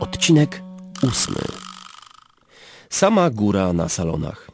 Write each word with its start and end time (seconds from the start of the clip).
Odcinek 0.00 0.62
ósmy. 1.02 1.42
Sama 2.90 3.30
góra 3.30 3.72
na 3.72 3.88
salonach. 3.88 4.50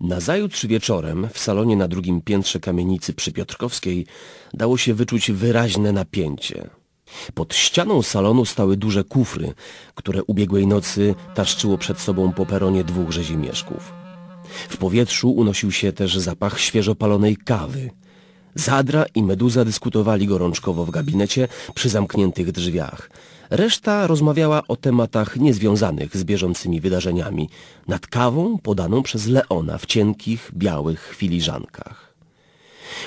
Nazajutrz 0.00 0.66
wieczorem 0.66 1.28
w 1.32 1.38
salonie 1.38 1.76
na 1.76 1.88
drugim 1.88 2.20
piętrze 2.20 2.60
kamienicy 2.60 3.14
przy 3.14 3.32
Piotrkowskiej 3.32 4.06
dało 4.54 4.76
się 4.76 4.94
wyczuć 4.94 5.30
wyraźne 5.30 5.92
napięcie. 5.92 6.70
Pod 7.34 7.54
ścianą 7.54 8.02
salonu 8.02 8.44
stały 8.44 8.76
duże 8.76 9.04
kufry, 9.04 9.54
które 9.94 10.22
ubiegłej 10.22 10.66
nocy 10.66 11.14
taszczyło 11.34 11.78
przed 11.78 12.00
sobą 12.00 12.32
po 12.32 12.46
peronie 12.46 12.84
dwóch 12.84 13.10
rzezimieszków. 13.10 13.92
W 14.68 14.76
powietrzu 14.76 15.30
unosił 15.30 15.72
się 15.72 15.92
też 15.92 16.18
zapach 16.18 16.60
świeżo 16.60 16.94
palonej 16.94 17.36
kawy. 17.36 17.90
Zadra 18.54 19.04
i 19.14 19.22
Meduza 19.22 19.64
dyskutowali 19.64 20.26
gorączkowo 20.26 20.84
w 20.84 20.90
gabinecie 20.90 21.48
przy 21.74 21.88
zamkniętych 21.88 22.52
drzwiach. 22.52 23.10
Reszta 23.50 24.06
rozmawiała 24.06 24.62
o 24.68 24.76
tematach 24.76 25.36
niezwiązanych 25.36 26.16
z 26.16 26.24
bieżącymi 26.24 26.80
wydarzeniami, 26.80 27.48
nad 27.88 28.06
kawą 28.06 28.58
podaną 28.58 29.02
przez 29.02 29.26
Leona 29.26 29.78
w 29.78 29.86
cienkich, 29.86 30.50
białych 30.54 31.14
filiżankach. 31.16 32.14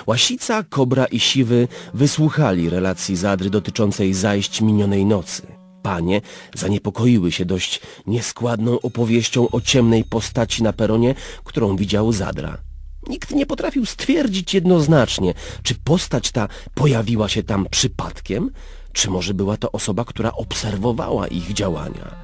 Łasica, 0.08 0.64
Kobra 0.64 1.06
i 1.06 1.20
Siwy 1.20 1.68
wysłuchali 1.94 2.70
relacji 2.70 3.16
Zadry 3.16 3.50
dotyczącej 3.50 4.14
zajść 4.14 4.62
minionej 4.62 5.06
nocy. 5.06 5.42
Panie 5.84 6.22
zaniepokoiły 6.56 7.32
się 7.32 7.46
dość 7.46 7.82
nieskładną 8.08 8.82
opowieścią 8.82 9.50
o 9.50 9.62
ciemnej 9.62 10.04
postaci 10.04 10.64
na 10.64 10.74
peronie, 10.74 11.16
którą 11.44 11.76
widział 11.76 12.12
Zadra. 12.12 12.71
Nikt 13.08 13.32
nie 13.32 13.46
potrafił 13.46 13.86
stwierdzić 13.86 14.54
jednoznacznie, 14.54 15.34
czy 15.64 15.76
postać 15.76 16.32
ta 16.32 16.48
pojawiła 16.74 17.30
się 17.30 17.44
tam 17.44 17.68
przypadkiem, 17.72 18.52
czy 18.94 19.10
może 19.10 19.34
była 19.34 19.58
to 19.58 19.72
osoba, 19.72 20.06
która 20.06 20.32
obserwowała 20.32 21.28
ich 21.28 21.54
działania. 21.54 22.16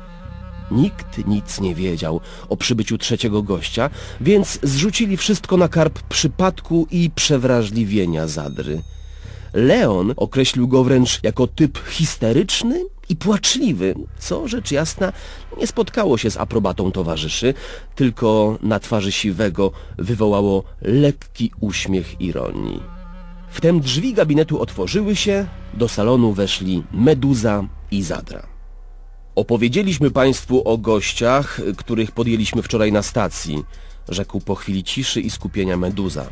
Nikt 0.71 1.27
nic 1.27 1.59
nie 1.59 1.75
wiedział 1.75 2.21
o 2.49 2.57
przybyciu 2.57 2.97
trzeciego 2.97 3.43
gościa, 3.43 3.89
więc 4.21 4.59
zrzucili 4.63 5.17
wszystko 5.17 5.57
na 5.57 5.67
karp 5.67 6.01
przypadku 6.01 6.87
i 6.91 7.09
przewrażliwienia 7.15 8.27
Zadry. 8.27 8.81
Leon 9.53 10.13
określił 10.17 10.67
go 10.67 10.83
wręcz 10.83 11.19
jako 11.23 11.47
typ 11.47 11.79
histeryczny 11.89 12.85
i 13.09 13.15
płaczliwy, 13.15 13.95
co 14.19 14.47
rzecz 14.47 14.71
jasna 14.71 15.13
nie 15.57 15.67
spotkało 15.67 16.17
się 16.17 16.31
z 16.31 16.37
aprobatą 16.37 16.91
towarzyszy, 16.91 17.53
tylko 17.95 18.57
na 18.61 18.79
twarzy 18.79 19.11
siwego 19.11 19.71
wywołało 19.97 20.63
lekki 20.81 21.51
uśmiech 21.59 22.21
ironii. 22.21 22.81
Wtem 23.49 23.79
drzwi 23.79 24.13
gabinetu 24.13 24.61
otworzyły 24.61 25.15
się, 25.15 25.45
do 25.73 25.87
salonu 25.87 26.33
weszli 26.33 26.83
Meduza 26.91 27.67
i 27.91 28.03
Zadra. 28.03 28.47
Opowiedzieliśmy 29.35 30.11
Państwu 30.11 30.69
o 30.69 30.77
gościach, 30.77 31.61
których 31.77 32.11
podjęliśmy 32.11 32.61
wczoraj 32.61 32.91
na 32.91 33.01
stacji, 33.01 33.63
rzekł 34.09 34.39
po 34.39 34.55
chwili 34.55 34.83
ciszy 34.83 35.21
i 35.21 35.29
skupienia 35.29 35.77
Meduza. 35.77 36.27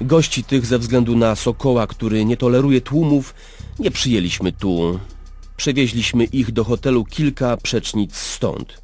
Gości 0.00 0.44
tych 0.44 0.66
ze 0.66 0.78
względu 0.78 1.16
na 1.16 1.36
Sokoła, 1.36 1.86
który 1.86 2.24
nie 2.24 2.36
toleruje 2.36 2.80
tłumów, 2.80 3.34
nie 3.78 3.90
przyjęliśmy 3.90 4.52
tu. 4.52 5.00
Przewieźliśmy 5.60 6.24
ich 6.24 6.52
do 6.52 6.64
hotelu 6.64 7.04
kilka 7.04 7.56
przecznic 7.56 8.16
stąd. 8.16 8.82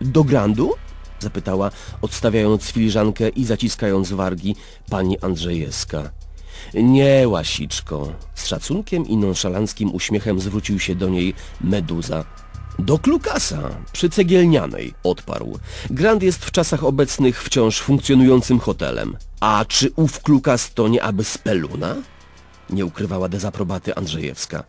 Do 0.00 0.24
Grandu? 0.24 0.74
zapytała, 1.20 1.70
odstawiając 2.02 2.64
filiżankę 2.64 3.28
i 3.28 3.44
zaciskając 3.44 4.12
wargi 4.12 4.56
pani 4.90 5.20
Andrzejewska. 5.20 6.10
Nie, 6.74 7.28
łasiczko. 7.28 8.12
Z 8.34 8.46
szacunkiem 8.46 9.08
i 9.08 9.16
nonszalanckim 9.16 9.94
uśmiechem 9.94 10.40
zwrócił 10.40 10.78
się 10.78 10.94
do 10.94 11.08
niej 11.08 11.34
Meduza. 11.60 12.24
Do 12.78 12.98
Klukasa, 12.98 13.76
przy 13.92 14.10
Cegielnianej, 14.10 14.94
odparł. 15.02 15.58
Grand 15.90 16.22
jest 16.22 16.44
w 16.44 16.50
czasach 16.50 16.84
obecnych 16.84 17.42
wciąż 17.42 17.80
funkcjonującym 17.80 18.58
hotelem. 18.58 19.16
A 19.40 19.64
czy 19.68 19.92
ów 19.96 20.22
Klukas 20.22 20.74
to 20.74 20.88
nie 20.88 21.02
aby 21.02 21.24
Speluna? 21.24 21.94
Nie 22.70 22.86
ukrywała 22.86 23.28
dezaprobaty 23.28 23.94
Andrzejewska. 23.94 24.64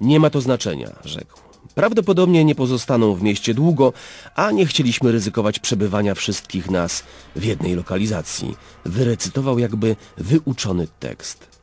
Nie 0.00 0.20
ma 0.20 0.30
to 0.30 0.40
znaczenia, 0.40 0.90
rzekł. 1.04 1.40
Prawdopodobnie 1.74 2.44
nie 2.44 2.54
pozostaną 2.54 3.14
w 3.14 3.22
mieście 3.22 3.54
długo, 3.54 3.92
a 4.34 4.50
nie 4.50 4.66
chcieliśmy 4.66 5.12
ryzykować 5.12 5.58
przebywania 5.58 6.14
wszystkich 6.14 6.70
nas 6.70 7.02
w 7.36 7.44
jednej 7.44 7.74
lokalizacji. 7.74 8.56
Wyrecytował 8.84 9.58
jakby 9.58 9.96
wyuczony 10.16 10.88
tekst. 11.00 11.57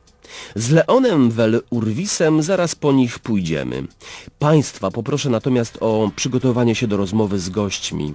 Z 0.54 0.70
Leonem 0.70 1.30
wel 1.30 1.62
Urwisem 1.70 2.42
zaraz 2.42 2.74
po 2.74 2.92
nich 2.92 3.18
pójdziemy. 3.18 3.82
Państwa 4.38 4.90
poproszę 4.90 5.30
natomiast 5.30 5.78
o 5.80 6.10
przygotowanie 6.16 6.74
się 6.74 6.86
do 6.86 6.96
rozmowy 6.96 7.38
z 7.38 7.48
gośćmi. 7.48 8.14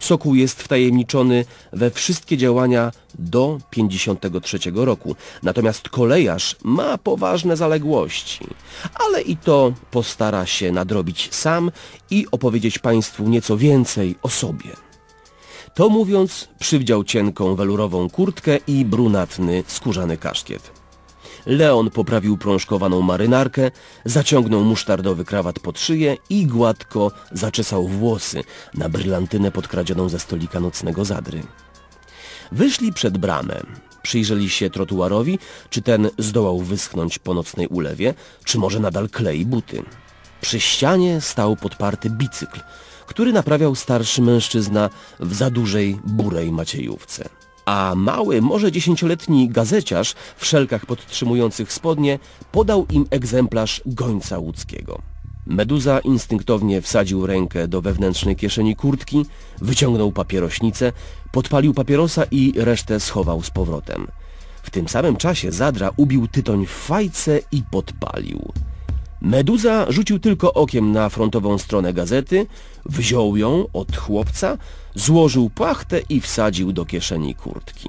Sokół 0.00 0.34
jest 0.34 0.62
wtajemniczony 0.62 1.44
we 1.72 1.90
wszystkie 1.90 2.36
działania 2.36 2.92
do 3.18 3.58
53 3.70 4.58
roku, 4.74 5.16
natomiast 5.42 5.88
kolejarz 5.88 6.56
ma 6.64 6.98
poważne 6.98 7.56
zaległości, 7.56 8.46
ale 8.94 9.22
i 9.22 9.36
to 9.36 9.72
postara 9.90 10.46
się 10.46 10.72
nadrobić 10.72 11.34
sam 11.34 11.70
i 12.10 12.26
opowiedzieć 12.30 12.78
Państwu 12.78 13.28
nieco 13.28 13.56
więcej 13.56 14.14
o 14.22 14.28
sobie. 14.28 14.70
To 15.74 15.88
mówiąc, 15.88 16.48
przywdział 16.58 17.04
cienką 17.04 17.54
welurową 17.54 18.10
kurtkę 18.10 18.58
i 18.66 18.84
brunatny 18.84 19.64
skórzany 19.66 20.16
kaszkiet. 20.16 20.81
Leon 21.46 21.90
poprawił 21.90 22.36
prążkowaną 22.36 23.02
marynarkę, 23.02 23.70
zaciągnął 24.04 24.64
musztardowy 24.64 25.24
krawat 25.24 25.60
pod 25.60 25.80
szyję 25.80 26.16
i 26.30 26.46
gładko 26.46 27.10
zaczesał 27.32 27.88
włosy 27.88 28.44
na 28.74 28.88
brylantynę 28.88 29.52
podkradzioną 29.52 30.08
ze 30.08 30.20
stolika 30.20 30.60
nocnego 30.60 31.04
zadry. 31.04 31.42
Wyszli 32.52 32.92
przed 32.92 33.18
bramę. 33.18 33.60
Przyjrzeli 34.02 34.50
się 34.50 34.70
trotuarowi, 34.70 35.38
czy 35.70 35.82
ten 35.82 36.10
zdołał 36.18 36.58
wyschnąć 36.58 37.18
po 37.18 37.34
nocnej 37.34 37.66
ulewie, 37.66 38.14
czy 38.44 38.58
może 38.58 38.80
nadal 38.80 39.08
klei 39.08 39.46
buty. 39.46 39.82
Przy 40.40 40.60
ścianie 40.60 41.20
stał 41.20 41.56
podparty 41.56 42.10
bicykl, 42.10 42.60
który 43.06 43.32
naprawiał 43.32 43.74
starszy 43.74 44.22
mężczyzna 44.22 44.90
w 45.20 45.34
za 45.34 45.50
dużej, 45.50 45.98
burej 46.04 46.52
maciejówce 46.52 47.41
a 47.64 47.94
mały, 47.96 48.42
może 48.42 48.72
dziesięcioletni 48.72 49.48
gazeciarz 49.48 50.14
w 50.36 50.46
szelkach 50.46 50.86
podtrzymujących 50.86 51.72
spodnie 51.72 52.18
podał 52.52 52.86
im 52.86 53.06
egzemplarz 53.10 53.82
gońca 53.86 54.38
łódzkiego. 54.38 55.02
Meduza 55.46 55.98
instynktownie 55.98 56.80
wsadził 56.80 57.26
rękę 57.26 57.68
do 57.68 57.82
wewnętrznej 57.82 58.36
kieszeni 58.36 58.76
kurtki, 58.76 59.26
wyciągnął 59.60 60.12
papierośnicę, 60.12 60.92
podpalił 61.32 61.74
papierosa 61.74 62.24
i 62.30 62.52
resztę 62.56 63.00
schował 63.00 63.42
z 63.42 63.50
powrotem. 63.50 64.06
W 64.62 64.70
tym 64.70 64.88
samym 64.88 65.16
czasie 65.16 65.52
Zadra 65.52 65.90
ubił 65.96 66.28
tytoń 66.28 66.66
w 66.66 66.70
fajce 66.70 67.40
i 67.52 67.62
podpalił. 67.70 68.52
Meduza 69.22 69.86
rzucił 69.88 70.18
tylko 70.18 70.52
okiem 70.52 70.92
na 70.92 71.08
frontową 71.08 71.58
stronę 71.58 71.92
gazety, 71.92 72.46
wziął 72.86 73.36
ją 73.36 73.66
od 73.72 73.96
chłopca, 73.96 74.58
złożył 74.94 75.50
płachtę 75.50 76.00
i 76.08 76.20
wsadził 76.20 76.72
do 76.72 76.84
kieszeni 76.84 77.34
kurtki. 77.34 77.88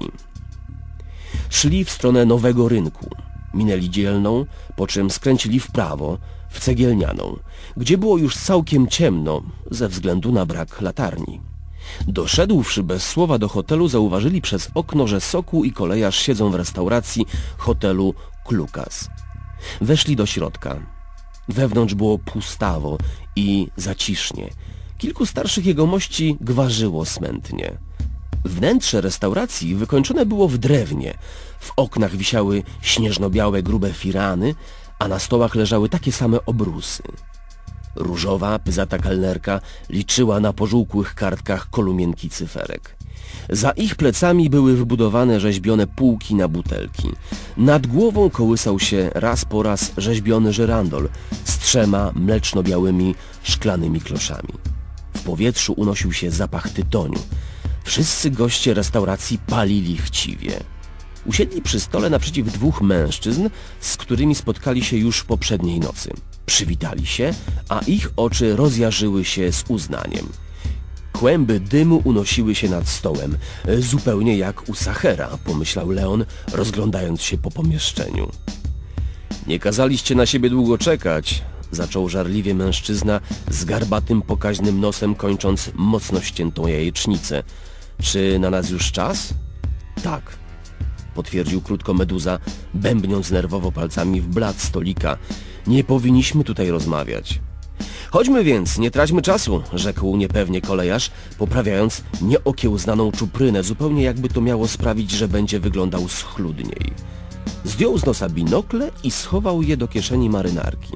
Szli 1.50 1.84
w 1.84 1.90
stronę 1.90 2.24
nowego 2.24 2.68
rynku. 2.68 3.10
Minęli 3.54 3.90
dzielną, 3.90 4.46
po 4.76 4.86
czym 4.86 5.10
skręcili 5.10 5.60
w 5.60 5.70
prawo, 5.70 6.18
w 6.50 6.60
cegielnianą, 6.60 7.38
gdzie 7.76 7.98
było 7.98 8.18
już 8.18 8.36
całkiem 8.36 8.88
ciemno 8.88 9.42
ze 9.70 9.88
względu 9.88 10.32
na 10.32 10.46
brak 10.46 10.80
latarni. 10.80 11.40
Doszedłszy 12.08 12.82
bez 12.82 13.06
słowa 13.06 13.38
do 13.38 13.48
hotelu, 13.48 13.88
zauważyli 13.88 14.40
przez 14.40 14.70
okno, 14.74 15.06
że 15.06 15.20
Sokół 15.20 15.64
i 15.64 15.72
kolejarz 15.72 16.16
siedzą 16.16 16.50
w 16.50 16.54
restauracji 16.54 17.26
hotelu 17.58 18.14
Klukas. 18.44 19.10
Weszli 19.80 20.16
do 20.16 20.26
środka. 20.26 20.94
Wewnątrz 21.48 21.94
było 21.94 22.18
pustawo 22.18 22.98
i 23.36 23.68
zacisznie. 23.76 24.50
Kilku 24.98 25.26
starszych 25.26 25.66
jegomości 25.66 26.36
gwarzyło 26.40 27.04
smętnie. 27.04 27.78
Wnętrze 28.44 29.00
restauracji 29.00 29.74
wykończone 29.74 30.26
było 30.26 30.48
w 30.48 30.58
drewnie. 30.58 31.14
W 31.60 31.72
oknach 31.76 32.16
wisiały 32.16 32.62
śnieżno-białe 32.82 33.62
grube 33.62 33.92
firany, 33.92 34.54
a 34.98 35.08
na 35.08 35.18
stołach 35.18 35.54
leżały 35.54 35.88
takie 35.88 36.12
same 36.12 36.46
obrusy. 36.46 37.02
Różowa, 37.96 38.58
pyzata 38.58 38.98
kelnerka 38.98 39.60
liczyła 39.88 40.40
na 40.40 40.52
pożółkłych 40.52 41.14
kartkach 41.14 41.70
kolumienki 41.70 42.30
cyferek. 42.30 42.96
Za 43.50 43.70
ich 43.70 43.94
plecami 43.94 44.50
były 44.50 44.76
wybudowane 44.76 45.40
rzeźbione 45.40 45.86
półki 45.86 46.34
na 46.34 46.48
butelki. 46.48 47.08
Nad 47.56 47.86
głową 47.86 48.30
kołysał 48.30 48.80
się 48.80 49.10
raz 49.14 49.44
po 49.44 49.62
raz 49.62 49.92
rzeźbiony 49.96 50.52
żerandol 50.52 51.08
z 51.44 51.58
trzema 51.58 52.12
mleczno-białymi 52.14 53.14
szklanymi 53.42 54.00
kloszami. 54.00 54.52
W 55.16 55.22
powietrzu 55.22 55.72
unosił 55.76 56.12
się 56.12 56.30
zapach 56.30 56.70
tytoniu. 56.70 57.18
Wszyscy 57.84 58.30
goście 58.30 58.74
restauracji 58.74 59.38
palili 59.38 59.96
chciwie. 59.96 60.60
Usiedli 61.26 61.62
przy 61.62 61.80
stole 61.80 62.10
naprzeciw 62.10 62.52
dwóch 62.52 62.80
mężczyzn, 62.80 63.48
z 63.80 63.96
którymi 63.96 64.34
spotkali 64.34 64.84
się 64.84 64.96
już 64.96 65.24
poprzedniej 65.24 65.80
nocy. 65.80 66.10
Przywitali 66.46 67.06
się, 67.06 67.34
a 67.68 67.80
ich 67.80 68.10
oczy 68.16 68.56
rozjarzyły 68.56 69.24
się 69.24 69.52
z 69.52 69.64
uznaniem. 69.68 70.26
Kłęby 71.18 71.60
dymu 71.60 72.02
unosiły 72.04 72.54
się 72.54 72.68
nad 72.68 72.88
stołem, 72.88 73.36
zupełnie 73.78 74.36
jak 74.36 74.68
u 74.68 74.74
Sachera, 74.74 75.38
pomyślał 75.44 75.90
Leon, 75.90 76.24
rozglądając 76.52 77.22
się 77.22 77.38
po 77.38 77.50
pomieszczeniu. 77.50 78.30
Nie 79.46 79.58
kazaliście 79.58 80.14
na 80.14 80.26
siebie 80.26 80.50
długo 80.50 80.78
czekać, 80.78 81.42
zaczął 81.70 82.08
żarliwie 82.08 82.54
mężczyzna 82.54 83.20
z 83.50 83.64
garbatym, 83.64 84.22
pokaźnym 84.22 84.80
nosem, 84.80 85.14
kończąc 85.14 85.70
mocno 85.74 86.20
ściętą 86.20 86.66
jajecznicę. 86.66 87.42
Czy 88.02 88.38
na 88.38 88.50
nas 88.50 88.70
już 88.70 88.92
czas? 88.92 89.34
Tak, 90.02 90.36
potwierdził 91.14 91.62
krótko 91.62 91.94
Meduza, 91.94 92.38
bębniąc 92.74 93.30
nerwowo 93.30 93.72
palcami 93.72 94.20
w 94.20 94.26
blat 94.26 94.60
stolika. 94.60 95.16
Nie 95.66 95.84
powinniśmy 95.84 96.44
tutaj 96.44 96.70
rozmawiać. 96.70 97.40
Chodźmy 98.14 98.44
więc, 98.44 98.78
nie 98.78 98.90
traćmy 98.90 99.22
czasu, 99.22 99.62
rzekł 99.72 100.16
niepewnie 100.16 100.60
kolejarz, 100.60 101.10
poprawiając 101.38 102.02
nieokiełznaną 102.22 103.12
czuprynę, 103.12 103.62
zupełnie 103.62 104.02
jakby 104.02 104.28
to 104.28 104.40
miało 104.40 104.68
sprawić, 104.68 105.10
że 105.10 105.28
będzie 105.28 105.60
wyglądał 105.60 106.08
schludniej. 106.08 106.92
Zdjął 107.64 107.98
z 107.98 108.06
nosa 108.06 108.28
binokle 108.28 108.90
i 109.02 109.10
schował 109.10 109.62
je 109.62 109.76
do 109.76 109.88
kieszeni 109.88 110.30
marynarki. 110.30 110.92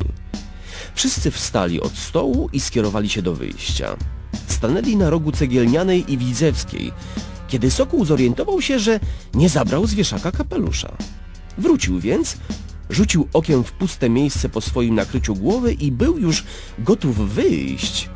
Wszyscy 0.94 1.30
wstali 1.30 1.80
od 1.80 1.92
stołu 1.92 2.48
i 2.52 2.60
skierowali 2.60 3.08
się 3.08 3.22
do 3.22 3.34
wyjścia. 3.34 3.96
Stanęli 4.46 4.96
na 4.96 5.10
rogu 5.10 5.32
cegielnianej 5.32 6.12
i 6.12 6.18
widzewskiej, 6.18 6.92
kiedy 7.48 7.70
Sokół 7.70 8.04
zorientował 8.04 8.62
się, 8.62 8.78
że 8.78 9.00
nie 9.34 9.48
zabrał 9.48 9.86
z 9.86 9.94
wieszaka 9.94 10.32
kapelusza. 10.32 10.96
Wrócił 11.58 12.00
więc, 12.00 12.36
rzucił 12.90 13.28
okiem 13.32 13.64
w 13.64 13.72
puste 13.72 14.10
miejsce 14.10 14.48
po 14.48 14.60
swoim 14.60 14.94
nakryciu 14.94 15.34
głowy 15.34 15.72
i 15.72 15.92
był 15.92 16.18
już 16.18 16.44
gotów 16.78 17.34
wyjść, 17.34 18.10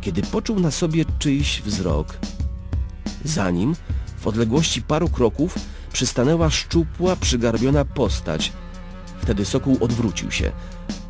kiedy 0.00 0.22
poczuł 0.22 0.60
na 0.60 0.70
sobie 0.70 1.04
czyjś 1.18 1.62
wzrok. 1.62 2.18
Za 3.24 3.50
nim, 3.50 3.76
w 4.18 4.26
odległości 4.26 4.82
paru 4.82 5.08
kroków, 5.08 5.54
przystanęła 5.92 6.50
szczupła, 6.50 7.16
przygarbiona 7.16 7.84
postać. 7.84 8.52
Wtedy 9.22 9.44
Sokół 9.44 9.78
odwrócił 9.80 10.30
się. 10.30 10.52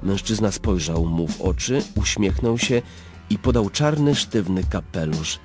Mężczyzna 0.02 0.52
spojrzał 0.52 1.06
mu 1.06 1.28
w 1.28 1.40
oczy, 1.40 1.82
uśmiechnął 1.94 2.58
się 2.58 2.82
i 3.30 3.38
podał 3.38 3.70
czarny, 3.70 4.14
sztywny 4.14 4.64
kapelusz. 4.64 5.38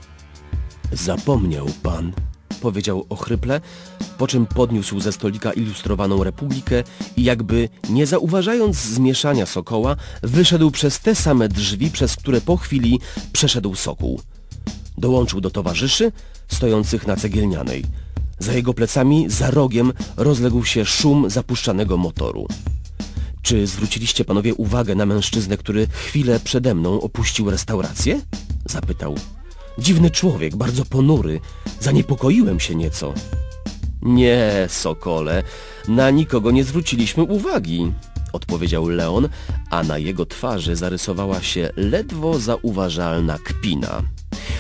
Zapomniał 0.92 1.68
pan, 1.84 2.14
powiedział 2.64 3.06
ochryple, 3.10 3.62
po 4.18 4.28
czym 4.28 4.46
podniósł 4.46 5.00
ze 5.00 5.12
stolika 5.12 5.54
ilustrowaną 5.54 6.24
Republikę 6.24 6.84
i 7.18 7.24
jakby 7.24 7.70
nie 7.90 8.06
zauważając 8.06 8.76
zmieszania 8.78 9.46
Sokoła, 9.46 9.96
wyszedł 10.22 10.72
przez 10.72 11.00
te 11.00 11.16
same 11.16 11.50
drzwi, 11.50 11.92
przez 11.92 12.16
które 12.16 12.42
po 12.42 12.58
chwili 12.58 13.00
przeszedł 13.34 13.76
Sokół. 13.76 14.22
Dołączył 14.98 15.42
do 15.42 15.50
towarzyszy 15.50 16.12
stojących 16.48 17.08
na 17.08 17.16
cegielnianej. 17.16 17.84
Za 18.40 18.54
jego 18.54 18.74
plecami, 18.74 19.30
za 19.30 19.52
rogiem, 19.52 19.94
rozległ 20.18 20.66
się 20.66 20.86
szum 20.86 21.30
zapuszczanego 21.30 21.98
motoru. 21.98 22.48
Czy 23.42 23.68
zwróciliście 23.68 24.26
panowie 24.26 24.54
uwagę 24.54 24.96
na 24.96 25.06
mężczyznę, 25.06 25.58
który 25.58 25.88
chwilę 25.88 26.40
przede 26.40 26.76
mną 26.76 27.02
opuścił 27.02 27.52
restaurację? 27.52 28.22
Zapytał. 28.66 29.16
Dziwny 29.78 30.12
człowiek, 30.12 30.56
bardzo 30.56 30.86
ponury. 30.86 31.40
Zaniepokoiłem 31.80 32.60
się 32.60 32.76
nieco. 32.76 33.14
Nie, 34.02 34.68
Sokole, 34.70 35.44
na 35.88 36.10
nikogo 36.10 36.52
nie 36.52 36.64
zwróciliśmy 36.64 37.24
uwagi, 37.24 37.92
odpowiedział 38.34 38.88
Leon, 38.88 39.30
a 39.70 39.84
na 39.84 39.98
jego 39.98 40.26
twarzy 40.26 40.76
zarysowała 40.76 41.42
się 41.42 41.70
ledwo 41.76 42.40
zauważalna 42.40 43.38
kpina. 43.38 44.02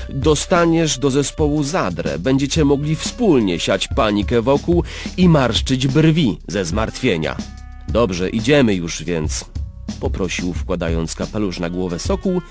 Dostaniesz 0.09 0.99
do 0.99 1.11
zespołu 1.11 1.63
zadrę, 1.63 2.19
będziecie 2.19 2.65
mogli 2.65 2.95
wspólnie 2.95 3.59
siać 3.59 3.87
panikę 3.87 4.41
wokół 4.41 4.83
i 5.17 5.29
marszczyć 5.29 5.87
brwi 5.87 6.37
ze 6.47 6.65
zmartwienia. 6.65 7.37
Dobrze, 7.87 8.29
idziemy 8.29 8.75
już 8.75 9.03
więc, 9.03 9.45
poprosił 9.99 10.53
wkładając 10.53 11.15
kapelusz 11.15 11.59
na 11.59 11.69
głowę 11.69 11.99
Sokół 11.99 12.41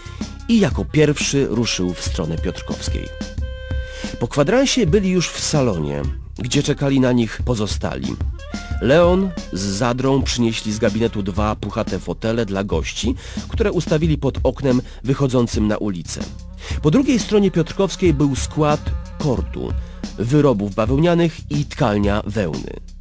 i 0.48 0.60
jako 0.60 0.84
pierwszy 0.84 1.46
ruszył 1.50 1.94
w 1.94 2.00
stronę 2.00 2.38
Piotrkowskiej. 2.38 3.08
Po 4.20 4.28
kwadransie 4.28 4.86
byli 4.86 5.10
już 5.10 5.28
w 5.28 5.40
salonie, 5.40 6.02
gdzie 6.38 6.62
czekali 6.62 7.00
na 7.00 7.12
nich 7.12 7.40
pozostali. 7.44 8.16
Leon 8.80 9.30
z 9.52 9.60
Zadrą 9.60 10.22
przynieśli 10.22 10.72
z 10.72 10.78
gabinetu 10.78 11.22
dwa 11.22 11.56
puchate 11.56 11.98
fotele 11.98 12.46
dla 12.46 12.64
gości, 12.64 13.14
które 13.48 13.72
ustawili 13.72 14.18
pod 14.18 14.38
oknem 14.42 14.82
wychodzącym 15.04 15.68
na 15.68 15.76
ulicę. 15.76 16.20
Po 16.82 16.90
drugiej 16.90 17.18
stronie 17.18 17.50
Piotrkowskiej 17.50 18.14
był 18.14 18.36
skład 18.36 18.80
kortu, 19.18 19.72
wyrobów 20.18 20.74
bawełnianych 20.74 21.50
i 21.50 21.64
tkalnia 21.64 22.22
wełny. 22.26 22.91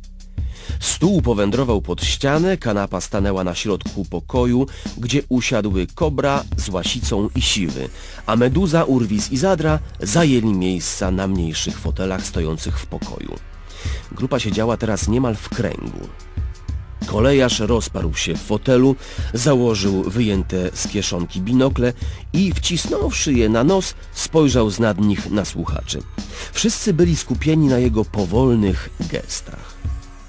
Stół 0.80 1.22
powędrował 1.22 1.82
pod 1.82 2.04
ścianę, 2.04 2.58
kanapa 2.58 3.02
stanęła 3.02 3.44
na 3.44 3.56
środku 3.56 4.06
pokoju, 4.06 4.68
gdzie 4.98 5.22
usiadły 5.30 5.88
Kobra 5.96 6.44
z 6.58 6.70
Łasicą 6.70 7.30
i 7.36 7.42
Siwy, 7.42 7.90
a 8.26 8.36
Meduza, 8.36 8.84
Urwis 8.84 9.32
i 9.32 9.38
Zadra 9.38 9.80
zajęli 10.00 10.54
miejsca 10.54 11.12
na 11.12 11.28
mniejszych 11.28 11.80
fotelach 11.80 12.26
stojących 12.26 12.80
w 12.80 12.86
pokoju. 12.86 13.36
Grupa 14.12 14.40
siedziała 14.40 14.78
teraz 14.78 15.08
niemal 15.08 15.36
w 15.36 15.50
kręgu. 15.50 16.08
Kolejarz 17.06 17.60
rozparł 17.60 18.14
się 18.14 18.36
w 18.36 18.42
fotelu, 18.42 18.96
założył 19.34 20.04
wyjęte 20.04 20.70
z 20.74 20.88
kieszonki 20.88 21.42
binokle 21.42 21.94
i 22.34 22.54
wcisnąwszy 22.54 23.34
je 23.34 23.50
na 23.50 23.64
nos, 23.64 23.94
spojrzał 24.14 24.70
z 24.70 24.80
nad 24.80 25.00
nich 25.00 25.32
na 25.32 25.46
słuchaczy. 25.46 26.02
Wszyscy 26.54 26.94
byli 26.94 27.16
skupieni 27.16 27.68
na 27.68 27.78
jego 27.78 28.06
powolnych 28.06 28.90
gestach. 29.00 29.81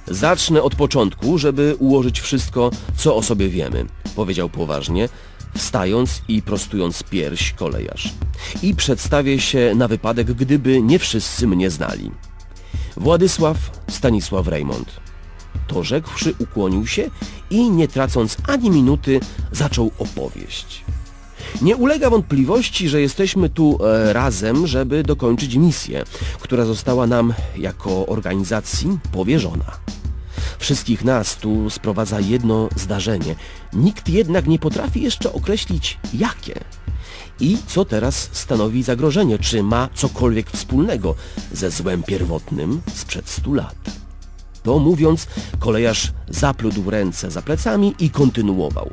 Zacznę 0.07 0.63
od 0.63 0.75
początku, 0.75 1.39
żeby 1.39 1.77
ułożyć 1.79 2.21
wszystko, 2.21 2.71
co 2.97 3.17
o 3.17 3.23
sobie 3.23 3.49
wiemy, 3.49 3.87
powiedział 4.17 4.49
poważnie, 4.49 5.09
wstając 5.57 6.23
i 6.29 6.43
prostując 6.43 7.03
pierś 7.03 7.53
kolejarz. 7.53 8.15
I 8.63 8.75
przedstawię 8.75 9.41
się 9.41 9.73
na 9.77 9.89
wypadek, 9.89 10.33
gdyby 10.33 10.83
nie 10.83 10.99
wszyscy 10.99 11.47
mnie 11.47 11.71
znali. 11.71 12.11
Władysław 12.97 13.57
Stanisław 13.89 14.49
Raymond. 14.49 15.01
To 15.67 15.83
rzekłszy 15.83 16.35
ukłonił 16.39 16.87
się 16.87 17.11
i 17.51 17.71
nie 17.71 17.89
tracąc 17.89 18.37
ani 18.49 18.71
minuty 18.71 19.21
zaczął 19.53 19.91
opowieść. 19.99 20.85
Nie 21.63 21.77
ulega 21.77 22.11
wątpliwości, 22.11 22.89
że 22.89 23.01
jesteśmy 23.01 23.49
tu 23.49 23.79
e, 23.85 24.13
razem, 24.13 24.67
żeby 24.67 25.03
dokończyć 25.03 25.55
misję, 25.55 26.05
która 26.41 26.65
została 26.65 27.06
nam 27.06 27.35
jako 27.56 28.06
organizacji 28.06 28.99
powierzona. 29.13 29.65
Wszystkich 30.59 31.05
nas 31.05 31.37
tu 31.37 31.71
sprowadza 31.71 32.21
jedno 32.21 32.69
zdarzenie. 32.77 33.35
Nikt 33.73 34.09
jednak 34.09 34.47
nie 34.47 34.59
potrafi 34.59 35.03
jeszcze 35.03 35.32
określić 35.32 35.99
jakie. 36.15 36.55
I 37.41 37.59
co 37.67 37.85
teraz 37.85 38.29
stanowi 38.32 38.82
zagrożenie, 38.82 39.39
czy 39.39 39.63
ma 39.63 39.89
cokolwiek 39.94 40.51
wspólnego 40.51 41.15
ze 41.53 41.71
złem 41.71 42.03
pierwotnym 42.03 42.82
sprzed 42.94 43.29
stu 43.29 43.55
lat. 43.55 43.77
To 44.63 44.79
mówiąc, 44.79 45.27
kolejarz 45.59 46.13
zaplódł 46.29 46.91
ręce 46.91 47.31
za 47.31 47.43
plecami 47.43 47.94
i 47.99 48.11
kontynuował. 48.11 48.91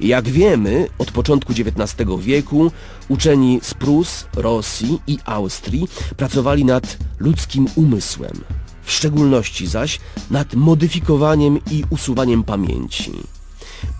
Jak 0.00 0.28
wiemy, 0.28 0.88
od 0.98 1.10
początku 1.10 1.52
XIX 1.52 2.08
wieku 2.20 2.72
uczeni 3.08 3.60
z 3.62 3.74
Prus, 3.74 4.24
Rosji 4.36 5.00
i 5.06 5.18
Austrii 5.24 5.88
pracowali 6.16 6.64
nad 6.64 6.96
ludzkim 7.18 7.66
umysłem, 7.74 8.40
w 8.82 8.92
szczególności 8.92 9.66
zaś 9.66 10.00
nad 10.30 10.54
modyfikowaniem 10.54 11.58
i 11.70 11.84
usuwaniem 11.90 12.44
pamięci. 12.44 13.12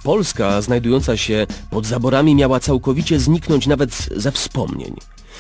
Polska, 0.05 0.63
znajdująca 0.63 1.17
się 1.17 1.47
pod 1.71 1.87
zaborami, 1.87 2.35
miała 2.35 2.61
całkowicie 2.61 3.19
zniknąć 3.21 3.67
nawet 3.67 4.09
ze 4.17 4.33
wspomnień. 4.33 4.95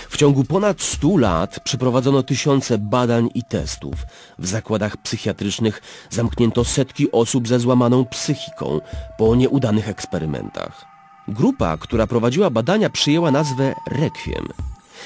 W 0.09 0.17
ciągu 0.17 0.45
ponad 0.45 0.83
100 0.83 1.17
lat 1.17 1.61
przeprowadzono 1.65 2.23
tysiące 2.23 2.79
badań 2.79 3.29
i 3.35 3.43
testów. 3.43 3.95
W 4.39 4.47
zakładach 4.47 4.97
psychiatrycznych 4.97 5.83
zamknięto 6.11 6.65
setki 6.65 7.13
osób 7.13 7.49
ze 7.49 7.61
złamaną 7.61 8.05
psychiką 8.05 8.81
po 9.19 9.37
nieudanych 9.37 9.89
eksperymentach. 9.89 10.85
Grupa, 11.29 11.77
która 11.77 12.07
prowadziła 12.07 12.51
badania 12.51 12.91
przyjęła 12.91 13.31
nazwę 13.31 13.75
Requiem. 13.91 14.49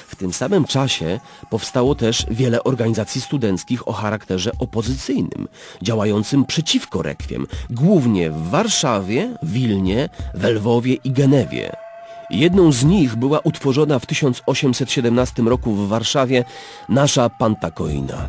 W 0.07 0.17
tym 0.17 0.33
samym 0.33 0.65
czasie 0.65 1.21
powstało 1.51 1.95
też 1.95 2.27
wiele 2.31 2.65
organizacji 2.65 3.21
studenckich 3.21 3.89
o 3.89 3.93
charakterze 3.93 4.51
opozycyjnym, 4.59 5.49
działającym 5.83 6.45
przeciwko 6.45 7.03
Rekwiem, 7.03 7.47
głównie 7.71 8.31
w 8.31 8.51
Warszawie, 8.51 9.37
Wilnie, 9.43 10.09
we 10.35 10.51
Lwowie 10.51 10.95
i 10.95 11.11
Genewie. 11.11 11.86
Jedną 12.31 12.73
z 12.73 12.85
nich 12.85 13.17
była 13.17 13.41
utworzona 13.41 13.99
w 13.99 14.07
1817 14.07 15.43
roku 15.43 15.75
w 15.75 15.89
Warszawie 15.89 16.45
nasza 16.89 17.31
Pantakoina, 17.31 18.29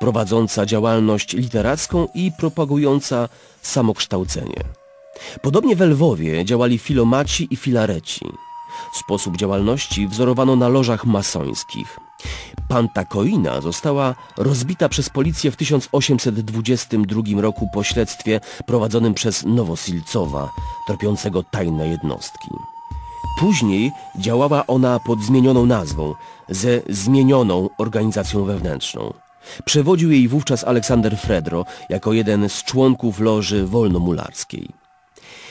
prowadząca 0.00 0.66
działalność 0.66 1.32
literacką 1.32 2.08
i 2.14 2.32
propagująca 2.38 3.28
samokształcenie. 3.62 4.64
Podobnie 5.42 5.76
we 5.76 5.86
Lwowie 5.86 6.44
działali 6.44 6.78
filomaci 6.78 7.48
i 7.50 7.56
filareci. 7.56 8.26
Sposób 8.94 9.36
działalności 9.36 10.08
wzorowano 10.08 10.56
na 10.56 10.68
lożach 10.68 11.04
masońskich. 11.04 11.98
Pantakoina 12.68 13.60
została 13.60 14.14
rozbita 14.36 14.88
przez 14.88 15.10
policję 15.10 15.50
w 15.50 15.56
1822 15.56 17.40
roku 17.40 17.68
po 17.74 17.82
śledztwie 17.82 18.40
prowadzonym 18.66 19.14
przez 19.14 19.44
Nowosilcowa, 19.44 20.50
tropiącego 20.86 21.42
tajne 21.42 21.88
jednostki. 21.88 22.48
Później 23.38 23.92
działała 24.18 24.66
ona 24.66 25.00
pod 25.00 25.22
zmienioną 25.22 25.66
nazwą, 25.66 26.14
ze 26.48 26.80
zmienioną 26.88 27.68
organizacją 27.78 28.44
wewnętrzną. 28.44 29.12
Przewodził 29.64 30.10
jej 30.10 30.28
wówczas 30.28 30.64
Aleksander 30.64 31.16
Fredro 31.16 31.64
jako 31.88 32.12
jeden 32.12 32.48
z 32.48 32.64
członków 32.64 33.20
loży 33.20 33.66
wolnomularskiej. 33.66 34.68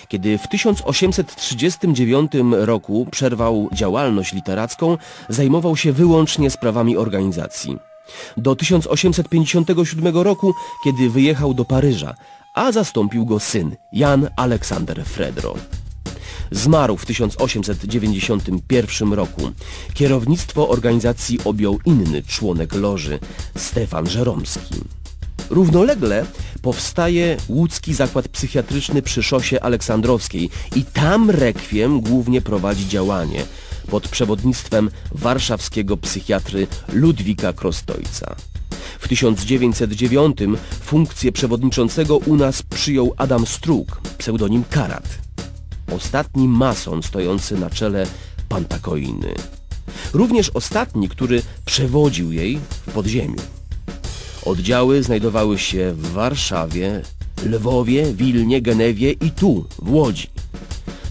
Kiedy 0.08 0.38
w 0.38 0.48
1839 0.48 2.32
roku 2.52 3.08
przerwał 3.12 3.70
działalność 3.74 4.34
literacką, 4.34 4.98
zajmował 5.30 5.78
się 5.78 5.94
wyłącznie 5.94 6.50
sprawami 6.50 6.98
organizacji. 6.98 7.78
Do 8.38 8.56
1857 8.56 10.18
roku, 10.18 10.54
kiedy 10.84 11.10
wyjechał 11.10 11.54
do 11.54 11.66
Paryża, 11.66 12.14
a 12.54 12.72
zastąpił 12.72 13.26
go 13.26 13.40
syn 13.40 13.76
Jan 13.94 14.30
Aleksander 14.36 15.06
Fredro. 15.06 15.56
Zmarł 16.52 16.98
w 16.98 17.06
1891 17.06 19.14
roku. 19.14 19.52
Kierownictwo 19.94 20.70
organizacji 20.70 21.40
objął 21.46 21.80
inny 21.86 22.24
członek 22.24 22.74
loży, 22.74 23.20
Stefan 23.58 24.10
Żeromski. 24.10 24.76
Równolegle 25.50 26.26
powstaje 26.62 27.38
łódzki 27.50 27.94
zakład 27.94 28.28
psychiatryczny 28.28 29.02
przy 29.02 29.24
szosie 29.24 29.62
aleksandrowskiej 29.62 30.50
i 30.76 30.84
tam 30.84 31.30
rekwiem 31.30 32.02
głównie 32.02 32.42
prowadzi 32.42 32.88
działanie 32.88 33.44
pod 33.90 34.08
przewodnictwem 34.08 34.92
warszawskiego 35.12 35.98
psychiatry 35.98 36.68
Ludwika 36.94 37.54
Krostojca. 37.54 38.36
W 39.00 39.08
1909 39.08 40.38
funkcję 40.82 41.32
przewodniczącego 41.32 42.18
u 42.18 42.36
nas 42.36 42.64
przyjął 42.64 43.14
Adam 43.18 43.48
Struk, 43.48 44.02
pseudonim 44.18 44.64
Karat. 44.70 45.21
Ostatni 45.92 46.48
mason 46.48 47.04
stojący 47.04 47.60
na 47.60 47.70
czele 47.70 48.08
Pantakoiny. 48.50 49.34
Również 50.14 50.50
ostatni, 50.50 51.10
który 51.10 51.42
przewodził 51.66 52.32
jej 52.32 52.60
w 52.88 52.92
podziemiu. 52.92 53.42
Oddziały 54.46 55.04
znajdowały 55.04 55.60
się 55.60 55.94
w 55.94 56.12
Warszawie, 56.12 57.02
Lwowie, 57.46 58.14
Wilnie, 58.14 58.62
Genewie 58.62 59.12
i 59.12 59.32
tu, 59.32 59.66
w 59.82 59.92
Łodzi. 59.92 60.28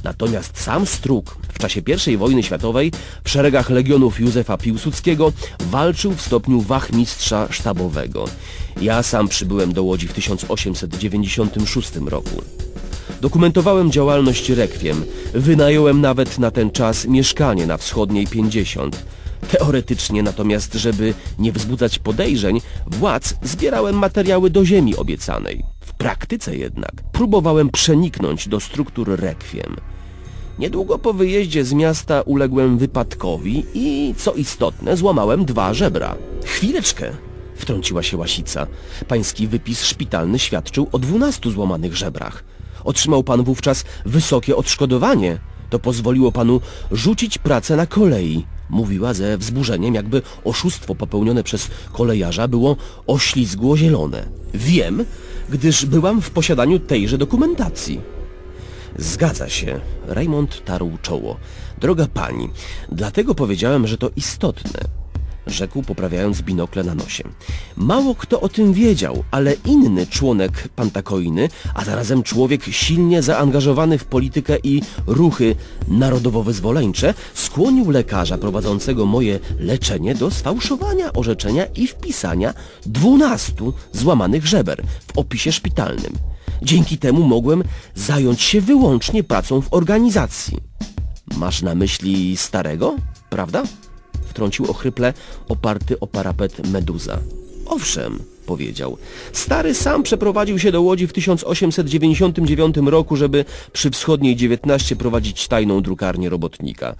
Natomiast 0.04 0.60
sam 0.60 0.86
Struk 0.86 1.36
w 1.52 1.58
czasie 1.58 1.80
I 2.06 2.16
wojny 2.16 2.42
światowej 2.42 2.92
w 3.24 3.30
szeregach 3.30 3.70
legionów 3.70 4.20
Józefa 4.20 4.56
Piłsudskiego 4.58 5.32
walczył 5.60 6.12
w 6.12 6.22
stopniu 6.22 6.60
wachmistrza 6.60 7.48
sztabowego. 7.50 8.24
Ja 8.80 9.02
sam 9.02 9.28
przybyłem 9.28 9.72
do 9.72 9.82
Łodzi 9.82 10.08
w 10.08 10.12
1896 10.12 11.96
roku. 11.96 12.42
Dokumentowałem 13.20 13.92
działalność 13.92 14.48
Rekwiem. 14.50 15.04
Wynająłem 15.34 16.00
nawet 16.00 16.38
na 16.38 16.50
ten 16.50 16.70
czas 16.70 17.06
mieszkanie 17.06 17.66
na 17.66 17.76
wschodniej 17.76 18.26
50. 18.26 19.04
Teoretycznie 19.50 20.22
natomiast, 20.22 20.74
żeby 20.74 21.14
nie 21.38 21.52
wzbudzać 21.52 21.98
podejrzeń, 21.98 22.60
władz 22.86 23.34
zbierałem 23.42 23.98
materiały 23.98 24.50
do 24.50 24.64
ziemi 24.64 24.96
obiecanej. 24.96 25.64
W 25.80 25.92
praktyce 25.92 26.56
jednak 26.56 26.92
próbowałem 27.12 27.70
przeniknąć 27.70 28.48
do 28.48 28.60
struktur 28.60 29.20
rekwiem. 29.20 29.76
Niedługo 30.58 30.98
po 30.98 31.12
wyjeździe 31.12 31.64
z 31.64 31.72
miasta 31.72 32.22
uległem 32.22 32.78
wypadkowi 32.78 33.64
i, 33.74 34.14
co 34.16 34.32
istotne, 34.32 34.96
złamałem 34.96 35.44
dwa 35.44 35.74
żebra. 35.74 36.16
Chwileczkę, 36.44 37.10
wtrąciła 37.56 38.02
się 38.02 38.16
Łasica. 38.16 38.66
Pański 39.08 39.48
wypis 39.48 39.84
szpitalny 39.84 40.38
świadczył 40.38 40.88
o 40.92 40.98
dwunastu 40.98 41.50
złamanych 41.50 41.96
żebrach. 41.96 42.44
Otrzymał 42.84 43.24
pan 43.24 43.44
wówczas 43.44 43.84
wysokie 44.06 44.56
odszkodowanie. 44.56 45.38
To 45.70 45.78
pozwoliło 45.78 46.32
panu 46.32 46.60
rzucić 46.92 47.38
pracę 47.38 47.76
na 47.76 47.86
kolei. 47.86 48.46
Mówiła 48.70 49.14
ze 49.14 49.38
wzburzeniem, 49.38 49.94
jakby 49.94 50.22
oszustwo 50.44 50.94
popełnione 50.94 51.42
przez 51.42 51.70
kolejarza 51.92 52.48
było 52.48 52.76
oślizgło 53.06 53.76
zielone. 53.76 54.26
Wiem, 54.54 55.04
gdyż 55.50 55.86
byłam 55.86 56.20
w 56.22 56.30
posiadaniu 56.30 56.78
tejże 56.78 57.18
dokumentacji. 57.18 58.00
Zgadza 58.96 59.48
się. 59.48 59.80
Raymond 60.06 60.64
tarł 60.64 60.98
czoło. 61.02 61.36
Droga 61.78 62.06
pani, 62.14 62.48
dlatego 62.92 63.34
powiedziałem, 63.34 63.86
że 63.86 63.98
to 63.98 64.10
istotne 64.16 64.99
rzekł 65.50 65.82
poprawiając 65.82 66.42
binokle 66.42 66.84
na 66.84 66.94
nosie. 66.94 67.24
Mało 67.76 68.14
kto 68.14 68.40
o 68.40 68.48
tym 68.48 68.72
wiedział, 68.72 69.24
ale 69.30 69.54
inny 69.66 70.06
członek 70.06 70.68
Pantakoiny, 70.76 71.48
a 71.74 71.84
zarazem 71.84 72.22
człowiek 72.22 72.64
silnie 72.64 73.22
zaangażowany 73.22 73.98
w 73.98 74.04
politykę 74.04 74.56
i 74.62 74.82
ruchy 75.06 75.56
narodowo-wyzwoleńcze, 75.88 77.14
skłonił 77.34 77.90
lekarza 77.90 78.38
prowadzącego 78.38 79.06
moje 79.06 79.38
leczenie 79.58 80.14
do 80.14 80.30
sfałszowania 80.30 81.12
orzeczenia 81.12 81.66
i 81.66 81.86
wpisania 81.86 82.54
dwunastu 82.86 83.72
złamanych 83.92 84.46
żeber 84.46 84.82
w 85.06 85.18
opisie 85.18 85.52
szpitalnym. 85.52 86.12
Dzięki 86.62 86.98
temu 86.98 87.22
mogłem 87.22 87.62
zająć 87.94 88.42
się 88.42 88.60
wyłącznie 88.60 89.24
pracą 89.24 89.60
w 89.60 89.72
organizacji. 89.74 90.58
Masz 91.36 91.62
na 91.62 91.74
myśli 91.74 92.36
starego, 92.36 92.96
prawda? 93.30 93.62
Wtrącił 94.40 94.70
ochryple, 94.70 95.12
oparty 95.48 96.00
o 96.00 96.06
parapet 96.06 96.68
Meduza. 96.68 97.18
Owszem, 97.66 98.18
powiedział. 98.46 98.96
Stary 99.32 99.74
sam 99.74 100.02
przeprowadził 100.02 100.58
się 100.58 100.72
do 100.72 100.82
Łodzi 100.82 101.06
w 101.06 101.12
1899 101.12 102.76
roku, 102.76 103.16
żeby 103.16 103.44
przy 103.72 103.90
wschodniej 103.90 104.36
19 104.36 104.96
prowadzić 104.96 105.48
tajną 105.48 105.82
drukarnię 105.82 106.28
robotnika. 106.28 106.94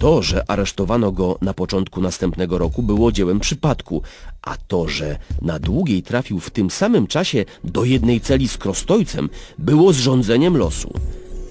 To, 0.00 0.22
że 0.22 0.50
aresztowano 0.50 1.12
go 1.12 1.38
na 1.40 1.54
początku 1.54 2.00
następnego 2.00 2.58
roku 2.58 2.82
było 2.82 3.12
dziełem 3.12 3.40
przypadku, 3.40 4.02
a 4.42 4.56
to, 4.56 4.88
że 4.88 5.18
na 5.42 5.58
długiej 5.58 6.02
trafił 6.02 6.40
w 6.40 6.50
tym 6.50 6.70
samym 6.70 7.06
czasie 7.06 7.44
do 7.64 7.84
jednej 7.84 8.20
celi 8.20 8.48
z 8.48 8.58
Krostojcem, 8.58 9.28
było 9.58 9.92
zrządzeniem 9.92 10.56
losu. 10.56 10.92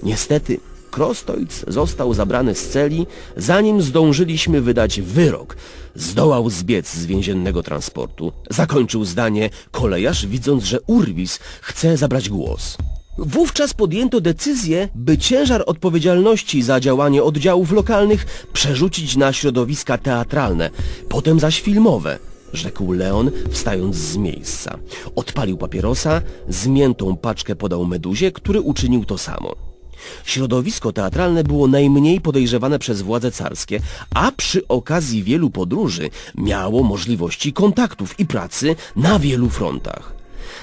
Niestety, 0.02 0.60
Krostojc 0.90 1.64
został 1.68 2.14
zabrany 2.14 2.54
z 2.54 2.68
celi, 2.68 3.06
zanim 3.36 3.82
zdążyliśmy 3.82 4.60
wydać 4.60 5.00
wyrok. 5.00 5.56
Zdołał 5.94 6.50
zbiec 6.50 6.94
z 6.94 7.06
więziennego 7.06 7.62
transportu. 7.62 8.32
Zakończył 8.50 9.04
zdanie 9.04 9.50
kolejarz, 9.70 10.26
widząc, 10.26 10.64
że 10.64 10.80
Urwis 10.80 11.38
chce 11.60 11.96
zabrać 11.96 12.28
głos. 12.28 12.76
Wówczas 13.18 13.74
podjęto 13.74 14.20
decyzję, 14.20 14.88
by 14.94 15.18
ciężar 15.18 15.62
odpowiedzialności 15.66 16.62
za 16.62 16.80
działanie 16.80 17.22
oddziałów 17.22 17.72
lokalnych 17.72 18.46
przerzucić 18.52 19.16
na 19.16 19.32
środowiska 19.32 19.98
teatralne, 19.98 20.70
potem 21.08 21.40
zaś 21.40 21.60
filmowe, 21.60 22.18
rzekł 22.52 22.92
Leon, 22.92 23.30
wstając 23.50 23.96
z 23.96 24.16
miejsca. 24.16 24.78
Odpalił 25.16 25.56
papierosa, 25.56 26.22
zmiętą 26.48 27.16
paczkę 27.16 27.56
podał 27.56 27.86
Meduzie, 27.86 28.32
który 28.32 28.60
uczynił 28.60 29.04
to 29.04 29.18
samo. 29.18 29.69
Środowisko 30.24 30.92
teatralne 30.92 31.44
było 31.44 31.68
najmniej 31.68 32.20
podejrzewane 32.20 32.78
przez 32.78 33.02
władze 33.02 33.30
carskie, 33.30 33.80
a 34.14 34.32
przy 34.32 34.68
okazji 34.68 35.22
wielu 35.22 35.50
podróży 35.50 36.10
miało 36.34 36.82
możliwości 36.82 37.52
kontaktów 37.52 38.20
i 38.20 38.26
pracy 38.26 38.76
na 38.96 39.18
wielu 39.18 39.48
frontach. 39.48 40.14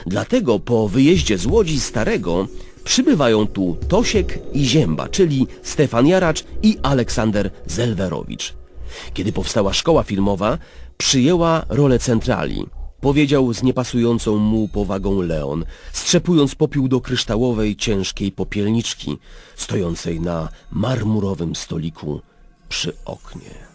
Dlatego 0.06 0.60
po 0.60 0.88
wyjeździe 0.88 1.38
z 1.38 1.46
Łodzi 1.46 1.80
Starego 1.80 2.48
przybywają 2.84 3.48
tu 3.48 3.78
Tosiek 3.88 4.40
i 4.54 4.66
Zięba, 4.66 5.08
czyli 5.08 5.48
Stefan 5.64 6.08
Jaracz 6.08 6.44
i 6.64 6.78
Aleksander 6.84 7.52
Zelwerowicz. 7.66 8.54
Kiedy 9.14 9.32
powstała 9.32 9.74
szkoła 9.74 10.04
filmowa, 10.04 10.58
przyjęła 10.98 11.66
rolę 11.70 12.00
centrali– 12.00 12.66
Powiedział 13.02 13.54
z 13.54 13.64
niepasującą 13.64 14.38
mu 14.38 14.68
powagą 14.68 15.22
Leon, 15.22 15.66
strzepując 15.94 16.56
popiół 16.56 16.88
do 16.88 17.02
kryształowej, 17.02 17.76
ciężkiej 17.76 18.32
popielniczki, 18.32 19.18
stojącej 19.56 20.20
na 20.20 20.50
marmurowym 20.72 21.56
stoliku 21.56 22.22
przy 22.70 22.94
oknie. 23.06 23.67